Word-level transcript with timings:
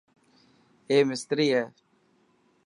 اي 0.89 0.97
مستري 1.09 1.47
هي. 1.55 1.63